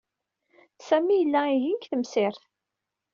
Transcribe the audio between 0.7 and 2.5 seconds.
Sami yella yeggan deg tmesrit.